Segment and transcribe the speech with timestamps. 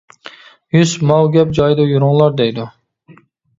[0.75, 2.69] يۈسۈپ: ماۋۇ گەپ جايىدا يۈرۈڭلار، دەيدۇ.